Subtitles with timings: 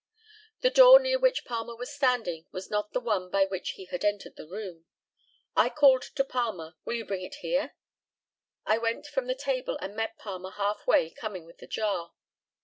[0.63, 4.03] ]The door near which Palmer was standing was not the one by which he had
[4.03, 4.85] entered the room.
[5.55, 7.75] I called to Palmer, "Will you bring it here?"
[8.65, 12.13] I went from the table and met Palmer half way coming with the jar.